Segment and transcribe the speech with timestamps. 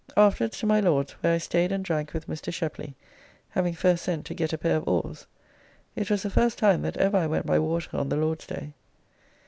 [0.17, 2.51] Afterwards to my Lord's, where I staid and drank with Mr.
[2.51, 2.95] Sheply,
[3.49, 5.27] having first sent to get a pair of oars.
[5.95, 8.73] It was the first time that ever I went by water on the Lord's day.